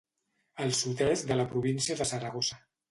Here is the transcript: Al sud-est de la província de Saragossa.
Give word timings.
Al 0.65 0.73
sud-est 0.79 1.31
de 1.33 1.39
la 1.43 1.47
província 1.55 2.01
de 2.03 2.13
Saragossa. 2.15 2.63